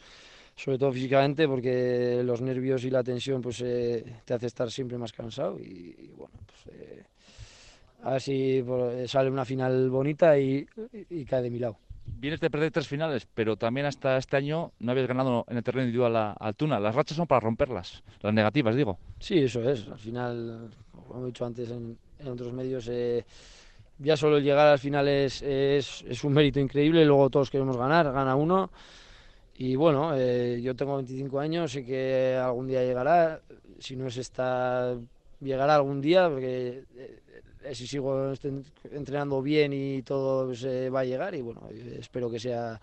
sobre 0.57 0.79
todo 0.79 0.91
físicamente 0.91 1.47
porque 1.47 2.23
los 2.25 2.41
nervios 2.41 2.85
y 2.85 2.91
la 2.91 3.05
tensión 3.05 3.41
pues 3.41 3.59
te 3.59 4.35
hace 4.35 4.47
estar 4.47 4.69
siempre 4.69 4.99
más 4.99 5.13
cansado 5.13 5.61
y, 5.61 6.11
bueno, 6.17 6.35
pues 6.45 6.77
a 8.03 8.11
ver 8.13 8.21
si 8.21 8.65
sale 9.07 9.31
una 9.31 9.45
final 9.45 9.91
bonita 9.91 10.37
y 10.37 10.67
cae 11.29 11.43
de 11.43 11.51
mi 11.51 11.61
lado 11.61 11.77
vienes 12.07 12.41
de 12.41 12.51
perder 12.51 12.71
tres 12.71 12.89
finales, 12.89 13.27
pero 13.35 13.57
también 13.57 13.87
hasta 13.87 14.17
este 14.17 14.37
año 14.37 14.73
no 14.79 14.93
habías 14.93 15.07
ganado 15.07 15.45
en 15.49 15.57
el 15.57 15.63
terreno 15.63 15.85
individual 15.85 16.17
a 16.17 16.33
Altuna. 16.33 16.81
Las 16.81 16.95
rachas 16.95 17.17
son 17.17 17.27
para 17.27 17.41
romperlas, 17.41 18.03
las 18.21 18.33
negativas, 18.33 18.77
digo. 18.77 18.99
Sí, 19.19 19.39
eso 19.39 19.69
es. 19.69 19.87
Al 19.89 19.99
final, 19.99 20.71
como 21.07 21.25
he 21.25 21.27
dicho 21.27 21.45
antes 21.45 21.71
en, 21.71 21.99
otros 22.27 22.53
medios, 22.53 22.89
eh, 22.91 23.25
ya 23.99 24.17
solo 24.17 24.39
llegar 24.39 24.69
al 24.69 24.79
final 24.79 25.07
es, 25.09 25.43
es, 25.43 26.25
un 26.25 26.33
mérito 26.33 26.61
increíble. 26.61 27.05
Luego 27.05 27.31
todos 27.31 27.51
queremos 27.51 27.77
ganar, 27.77 28.11
gana 28.13 28.35
uno. 28.37 28.71
Y 29.57 29.77
bueno, 29.77 30.13
eh, 30.17 30.61
yo 30.63 30.75
tengo 30.75 30.97
25 30.97 31.39
años, 31.39 31.73
sé 31.73 31.85
que 31.85 32.37
algún 32.37 32.67
día 32.67 32.83
llegará, 32.83 33.41
si 33.79 33.95
no 33.95 34.09
es 34.09 34.17
esta, 34.17 34.97
llegará 35.41 35.77
algún 35.77 36.01
día, 36.01 36.29
porque 36.29 36.85
eh, 36.97 37.21
si 37.73 37.87
sigo 37.87 38.33
entrenando 38.90 39.42
bien 39.42 39.73
y 39.73 40.02
todo 40.02 40.47
pues, 40.47 40.64
eh, 40.64 40.90
va 40.90 41.00
a 41.00 41.04
llegar 41.04 41.35
y 41.35 41.42
bueno, 41.42 41.62
espero 41.99 42.30
que 42.30 42.38
sea 42.38 42.80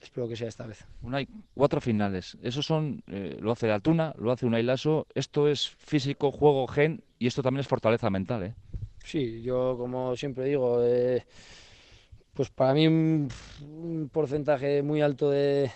espero 0.00 0.28
que 0.28 0.36
sea 0.36 0.48
esta 0.48 0.64
vez. 0.66 0.86
hay 1.10 1.26
cuatro 1.54 1.80
finales. 1.80 2.38
Esos 2.40 2.64
son, 2.64 3.02
lo 3.06 3.50
hace 3.50 3.70
Altuna, 3.70 4.14
lo 4.16 4.30
hace 4.30 4.46
Unai 4.46 4.62
Lasso. 4.62 5.08
Esto 5.12 5.48
es 5.48 5.68
físico, 5.68 6.30
juego, 6.30 6.68
gen 6.68 7.02
y 7.18 7.26
esto 7.26 7.42
también 7.42 7.60
es 7.60 7.66
fortaleza 7.66 8.08
mental, 8.08 8.44
¿eh? 8.44 8.54
Sí, 9.02 9.42
yo 9.42 9.76
como 9.76 10.14
siempre 10.16 10.44
digo, 10.44 10.80
pues 12.38 12.50
para 12.50 12.72
mí 12.72 12.86
un, 12.86 13.28
porcentaje 14.12 14.80
muy 14.80 15.00
alto 15.00 15.28
de, 15.28 15.72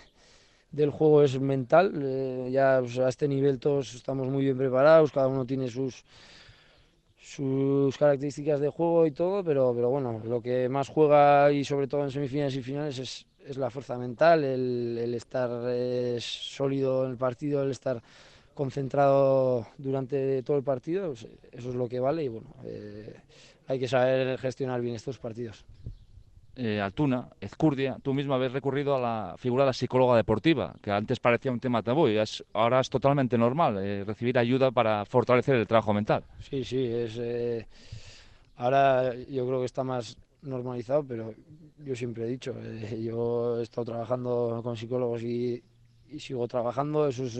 del 0.71 0.91
juego 0.91 1.23
es 1.23 1.37
mental. 1.37 1.91
Eh, 2.01 2.49
ya 2.51 2.77
a 2.77 3.09
este 3.09 3.27
nivel 3.27 3.59
todos 3.59 3.95
estamos 3.95 4.29
muy 4.29 4.43
bien 4.43 4.57
preparados, 4.57 5.11
cada 5.11 5.27
uno 5.27 5.45
tiene 5.45 5.69
sus 5.69 6.05
sus 7.23 7.97
características 7.97 8.59
de 8.59 8.67
juego 8.67 9.07
y 9.07 9.11
todo, 9.11 9.43
pero, 9.43 9.73
pero 9.73 9.89
bueno, 9.89 10.21
lo 10.25 10.41
que 10.41 10.67
más 10.67 10.89
juega 10.89 11.51
y 11.51 11.63
sobre 11.63 11.87
todo 11.87 12.03
en 12.03 12.11
semifinales 12.11 12.55
y 12.55 12.61
finales 12.61 12.99
es, 12.99 13.25
es 13.47 13.57
la 13.57 13.69
fuerza 13.69 13.97
mental, 13.97 14.43
el, 14.43 15.13
estar 15.15 15.49
eh, 15.67 16.17
sólido 16.19 17.05
en 17.05 17.11
el 17.11 17.17
partido, 17.17 17.63
el 17.63 17.71
estar 17.71 18.03
concentrado 18.53 19.65
durante 19.77 20.43
todo 20.43 20.57
el 20.57 20.63
partido, 20.63 21.07
pues, 21.07 21.25
eso 21.53 21.69
es 21.69 21.75
lo 21.75 21.87
que 21.87 22.01
vale 22.01 22.25
y 22.25 22.27
bueno, 22.27 22.53
eh, 22.65 23.15
hay 23.67 23.79
que 23.79 23.87
saber 23.87 24.37
gestionar 24.37 24.81
bien 24.81 24.95
estos 24.95 25.17
partidos 25.17 25.65
eh, 26.55 26.79
Altuna, 26.79 27.29
Ezcurdia, 27.41 27.97
tú 28.01 28.13
mismo 28.13 28.33
habéis 28.33 28.51
recurrido 28.51 28.95
a 28.95 28.99
la 28.99 29.35
figura 29.37 29.63
de 29.63 29.69
la 29.69 29.73
psicóloga 29.73 30.15
deportiva, 30.15 30.75
que 30.81 30.91
antes 30.91 31.19
parecía 31.19 31.51
un 31.51 31.59
tema 31.59 31.81
tabú 31.81 32.07
y 32.07 32.17
ahora 32.53 32.79
es 32.79 32.89
totalmente 32.89 33.37
normal 33.37 33.77
eh, 33.81 34.03
recibir 34.05 34.37
ayuda 34.37 34.71
para 34.71 35.05
fortalecer 35.05 35.55
el 35.55 35.67
trabajo 35.67 35.93
mental. 35.93 36.23
Sí, 36.39 36.63
sí, 36.63 36.85
es 36.85 37.17
eh, 37.17 37.65
ahora 38.57 39.15
yo 39.15 39.47
creo 39.47 39.59
que 39.59 39.65
está 39.65 39.83
más 39.83 40.17
normalizado, 40.43 41.03
pero 41.03 41.33
yo 41.83 41.95
siempre 41.95 42.25
he 42.25 42.27
dicho, 42.27 42.53
eh, 42.61 43.01
yo 43.03 43.59
he 43.59 43.63
estado 43.63 43.85
trabajando 43.85 44.61
con 44.63 44.77
psicólogos 44.77 45.23
y, 45.23 45.63
sigo 46.19 46.47
trabajando, 46.47 47.07
eso 47.07 47.23
es, 47.23 47.37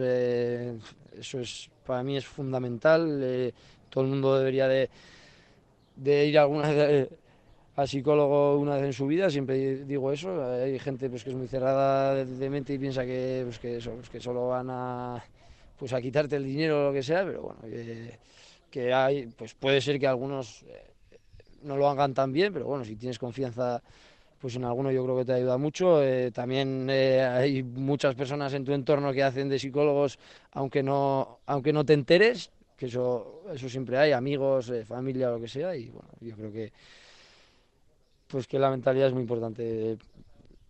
eso 1.15 1.39
es 1.39 1.69
para 1.85 2.01
mí 2.01 2.17
es 2.17 2.25
fundamental, 2.25 3.53
todo 3.91 4.03
el 4.03 4.09
mundo 4.09 4.35
debería 4.39 4.67
de, 4.67 4.89
de 5.95 6.25
ir 6.25 6.39
alguna 6.39 6.71
al 7.75 7.87
psicólogo 7.87 8.57
una 8.59 8.75
vez 8.75 8.85
en 8.85 8.93
su 8.93 9.07
vida, 9.07 9.29
siempre 9.29 9.83
digo 9.85 10.11
eso. 10.11 10.43
Hay 10.53 10.77
gente 10.79 11.09
pues, 11.09 11.23
que 11.23 11.31
es 11.31 11.35
muy 11.35 11.47
cerrada 11.47 12.23
de 12.23 12.49
mente 12.49 12.73
y 12.73 12.77
piensa 12.77 13.05
que, 13.05 13.41
pues, 13.45 13.59
que, 13.59 13.79
pues, 14.11 14.23
solo 14.23 14.49
van 14.49 14.67
a, 14.69 15.23
pues, 15.77 15.93
a 15.93 16.01
quitarte 16.01 16.35
el 16.35 16.43
dinero 16.43 16.81
o 16.81 16.87
lo 16.89 16.93
que 16.93 17.03
sea, 17.03 17.25
pero 17.25 17.41
bueno, 17.41 17.59
que, 18.69 18.93
hay, 18.93 19.27
pues 19.27 19.53
puede 19.53 19.81
ser 19.81 19.99
que 19.99 20.07
algunos 20.07 20.63
eh, 20.63 20.81
no 21.63 21.77
lo 21.77 21.87
hagan 21.87 22.13
tan 22.13 22.31
bien, 22.33 22.51
pero 22.51 22.65
bueno, 22.65 22.83
si 22.83 22.95
tienes 22.95 23.19
confianza 23.19 23.81
pues 24.39 24.55
en 24.57 24.65
alguno 24.65 24.91
yo 24.91 25.05
creo 25.05 25.17
que 25.17 25.25
te 25.25 25.33
ayuda 25.33 25.57
mucho. 25.57 26.03
Eh, 26.03 26.31
también 26.31 26.89
eh, 26.89 27.21
hay 27.21 27.63
muchas 27.63 28.13
personas 28.13 28.53
en 28.53 28.65
tu 28.65 28.73
entorno 28.73 29.13
que 29.13 29.23
hacen 29.23 29.47
de 29.47 29.57
psicólogos, 29.57 30.19
aunque 30.51 30.83
no, 30.83 31.39
aunque 31.45 31.71
no 31.71 31.85
te 31.85 31.93
enteres, 31.93 32.51
que 32.75 32.87
eso, 32.87 33.43
eso 33.53 33.69
siempre 33.69 33.97
hay, 33.97 34.11
amigos, 34.11 34.71
familia, 34.85 35.29
lo 35.29 35.39
que 35.39 35.47
sea, 35.47 35.75
y 35.77 35.89
bueno, 35.89 36.09
yo 36.19 36.35
creo 36.35 36.51
que 36.51 36.73
pues 38.33 38.47
que 38.47 38.57
la 38.57 38.71
mentalidad 38.71 39.09
es 39.09 39.13
muy 39.13 39.21
importante 39.21 39.95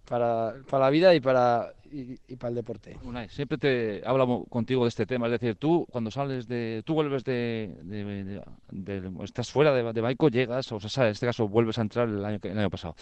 para, 0.04 0.54
para 0.70 0.84
la 0.84 0.90
vida 0.90 1.16
y 1.16 1.22
para, 1.22 1.72
y, 1.90 2.36
para 2.36 2.50
el 2.50 2.56
deporte. 2.56 2.98
siempre 3.30 3.58
te 3.58 4.02
hablo 4.06 4.44
contigo 4.50 4.84
de 4.84 4.90
este 4.90 5.06
tema, 5.06 5.28
es 5.28 5.32
decir, 5.32 5.56
tú 5.56 5.88
cuando 5.90 6.12
sales 6.12 6.46
de, 6.50 6.84
tú 6.86 6.94
vuelves 6.94 7.24
de, 7.24 7.74
de, 7.82 9.12
estás 9.24 9.50
fuera 9.50 9.74
de, 9.74 9.94
de 9.94 10.02
Baico, 10.02 10.28
llegas, 10.28 10.70
o 10.74 10.80
sea, 10.82 11.06
en 11.06 11.12
este 11.12 11.26
caso 11.26 11.48
vuelves 11.48 11.78
a 11.78 11.84
entrar 11.84 12.10
el 12.10 12.26
año, 12.26 12.38
el 12.44 12.60
año 12.60 12.70
pasado. 12.70 12.96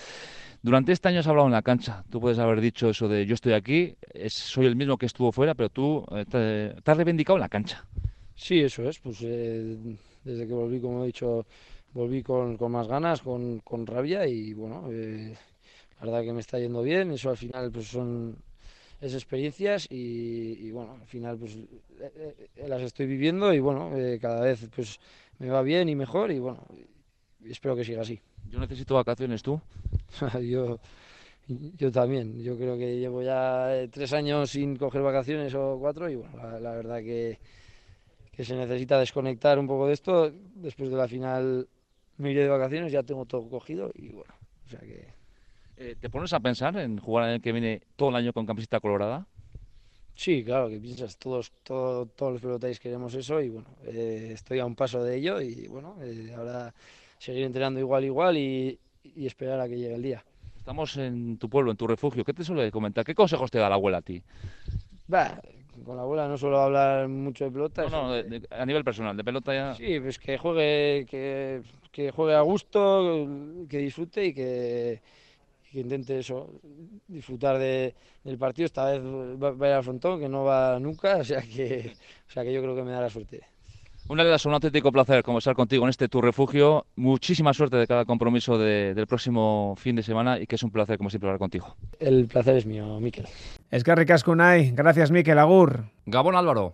Durante 0.62 0.92
este 0.92 1.10
año 1.10 1.22
has 1.22 1.28
hablado 1.28 1.48
en 1.48 1.54
la 1.54 1.64
cancha, 1.64 2.04
tú 2.12 2.22
puedes 2.22 2.38
haber 2.38 2.62
dicho 2.62 2.88
eso 2.88 3.08
de 3.08 3.26
yo 3.26 3.34
estoy 3.34 3.54
aquí, 3.54 3.96
soy 4.28 4.68
el 4.68 4.76
mismo 4.76 4.96
que 4.96 5.08
estuvo 5.08 5.32
fuera, 5.32 5.56
pero 5.56 5.70
tú 5.70 6.06
eh, 6.12 6.26
te, 6.30 6.92
has 6.92 6.98
reivindicado 6.98 7.38
en 7.38 7.42
la 7.42 7.50
cancha. 7.50 7.84
Sí, 8.36 8.60
eso 8.60 8.88
es, 8.88 9.00
pues 9.00 9.18
eh, 9.24 9.76
desde 10.24 10.46
que 10.46 10.54
volví, 10.54 10.80
como 10.80 11.04
he 11.04 11.08
dicho, 11.08 11.48
volví 11.94 12.24
con, 12.24 12.58
con 12.58 12.72
más 12.72 12.88
ganas, 12.88 13.22
con, 13.22 13.60
con, 13.60 13.86
rabia 13.86 14.28
y 14.28 14.54
bueno, 14.54 14.88
eh, 14.92 15.36
la 16.00 16.06
verdad 16.06 16.24
que 16.24 16.34
me 16.34 16.42
está 16.42 16.60
yendo 16.60 16.82
bien, 16.82 17.12
eso 17.12 17.30
al 17.30 17.38
final 17.38 17.72
pues 17.72 17.88
son 17.88 18.38
es 19.02 19.16
experiencias 19.16 19.88
y, 19.90 20.70
bueno, 20.72 20.98
al 21.02 21.08
final 21.08 21.38
pues 21.38 21.56
eh, 21.56 22.50
eh, 22.56 22.68
las 22.68 22.84
estoy 22.84 23.08
viviendo 23.08 23.52
y 23.52 23.60
bueno, 23.60 23.92
cada 24.22 24.42
vez 24.42 24.70
pues 24.76 25.00
me 25.40 25.50
va 25.50 25.64
bien 25.64 25.90
y 25.90 25.96
mejor 25.96 26.32
y 26.32 26.38
bueno, 26.38 26.64
espero 27.44 27.76
que 27.76 27.84
siga 27.84 28.02
así. 28.02 28.20
Yo 28.48 28.60
necesito 28.60 28.94
vacaciones, 28.94 29.42
¿tú? 29.42 29.60
yo, 30.44 30.80
yo 31.48 31.92
también, 31.92 32.42
yo 32.44 32.56
creo 32.58 32.78
que 32.78 33.00
llevo 33.00 33.24
ya 33.24 33.88
tres 33.92 34.14
años 34.14 34.52
sin 34.52 34.76
coger 34.76 35.02
vacaciones 35.02 35.56
o 35.56 35.78
cuatro 35.80 36.08
y 36.08 36.16
bueno, 36.16 36.60
la, 36.60 36.72
verdad 36.72 37.00
que, 37.00 37.40
que 38.32 38.46
se 38.46 38.56
necesita 38.56 39.00
desconectar 39.00 39.58
un 39.58 39.66
poco 39.66 39.88
de 39.88 39.94
esto 39.94 40.32
después 40.54 40.92
de 40.92 40.98
la 40.98 41.08
final 41.08 41.68
me 42.22 42.32
iré 42.32 42.44
de 42.44 42.50
vacaciones, 42.50 42.92
ya 42.92 43.04
tengo 43.04 43.26
todo 43.26 43.50
cogido 43.50 43.92
y 43.94 44.10
bueno, 44.10 44.34
o 44.66 44.70
sea 44.70 44.80
que... 44.80 45.14
Eh, 45.78 45.96
¿Te 46.00 46.10
pones 46.10 46.32
a 46.34 46.40
pensar 46.40 46.78
en 46.78 47.00
jugar 47.00 47.28
en 47.28 47.36
el 47.36 47.42
que 47.42 47.52
viene 47.52 47.82
todo 47.96 48.10
el 48.10 48.16
año 48.16 48.34
con 48.34 48.46
camiseta 48.46 48.80
colorada? 48.80 49.26
Sí, 50.14 50.44
claro, 50.44 50.70
que 50.70 50.80
piensas, 50.80 51.18
todos, 51.18 51.52
todos 51.64 52.08
los 52.20 52.42
pelotáis 52.42 52.80
queremos 52.80 53.14
eso 53.16 53.42
y 53.42 53.50
bueno, 53.50 53.68
eh, 53.86 54.30
estoy 54.34 54.60
a 54.60 54.66
un 54.66 54.76
paso 54.76 55.04
de 55.04 55.18
ello 55.18 55.42
y 55.42 55.68
bueno, 55.68 55.96
eh, 56.02 56.34
ahora 56.38 56.74
seguir 57.18 57.44
entrenando 57.44 57.80
igual, 57.80 58.06
igual 58.06 58.38
y, 58.38 58.78
y, 59.04 59.26
esperar 59.26 59.60
a 59.60 59.68
que 59.68 59.78
llegue 59.78 59.96
el 59.96 60.04
día. 60.04 60.24
Estamos 60.58 60.96
en 60.98 61.38
tu 61.38 61.50
pueblo, 61.50 61.72
en 61.72 61.78
tu 61.78 61.88
refugio, 61.88 62.24
¿qué 62.24 62.34
te 62.34 62.44
suele 62.44 62.70
comentar? 62.70 63.04
¿Qué 63.04 63.16
consejos 63.16 63.50
te 63.50 63.58
da 63.58 63.70
la 63.70 63.76
abuela 63.76 63.98
a 63.98 64.02
ti? 64.02 64.22
Va, 65.12 65.42
con 65.86 65.96
la 65.96 66.04
abuela 66.04 66.28
no 66.28 66.38
suelo 66.38 66.60
hablar 66.60 67.08
mucho 67.08 67.46
de 67.46 67.52
pelota. 67.52 67.90
No, 67.90 68.08
no, 68.08 68.40
a 68.50 68.66
nivel 68.66 68.84
personal, 68.84 69.16
de 69.16 69.24
pelota 69.24 69.54
ya. 69.54 69.76
Sí, 69.76 70.00
pues 70.00 70.20
que 70.20 70.38
juegue, 70.38 71.06
que, 71.10 71.62
que 71.92 72.12
juegue 72.12 72.36
a 72.36 72.42
gusto, 72.42 73.28
que 73.70 73.78
disfrute 73.78 74.26
y 74.26 74.34
que, 74.34 75.02
que 75.72 75.80
intente 75.80 76.20
eso, 76.20 76.50
disfrutar 77.08 77.58
de, 77.58 77.96
del 78.24 78.38
partido. 78.38 78.66
Esta 78.66 78.92
vez 78.92 79.02
va, 79.02 79.50
a 79.50 79.70
ir 79.70 79.76
al 79.76 79.84
frontón, 79.84 80.20
que 80.20 80.30
no 80.30 80.44
va 80.44 80.80
nunca, 80.80 81.18
o 81.22 81.24
sea 81.24 81.42
que, 81.42 81.94
o 82.28 82.32
sea 82.32 82.44
que 82.44 82.54
yo 82.54 82.62
creo 82.62 82.76
que 82.76 82.84
me 82.84 82.92
da 82.92 83.02
la 83.02 83.10
suerte. 83.10 83.42
Una 84.08 84.24
de 84.24 84.30
las 84.30 84.46
un 84.46 84.54
auténtico 84.54 84.92
placer 84.92 85.24
conversar 85.24 85.56
contigo 85.56 85.84
en 85.86 85.90
este 85.90 86.10
tu 86.10 86.22
refugio. 86.22 86.86
Muchísima 86.96 87.54
suerte 87.54 87.78
de 87.78 87.88
cada 87.88 88.04
compromiso 88.06 88.58
del 88.58 89.08
próximo 89.08 89.76
fin 89.78 89.96
de 89.96 90.04
semana 90.04 90.38
y 90.40 90.48
que 90.48 90.56
es 90.56 90.64
un 90.64 90.72
placer, 90.72 90.98
como 90.98 91.10
siempre, 91.10 91.30
hablar 91.30 91.40
contigo. 91.40 91.76
El 92.00 92.28
placer 92.28 92.58
es 92.58 92.66
mío, 92.66 93.00
Miquel. 93.00 93.28
Es 93.70 93.84
que. 93.84 94.72
Gracias, 94.74 95.12
Miquel. 95.12 95.40
Agur. 95.40 95.86
Gabón 96.06 96.36
Álvaro. 96.36 96.70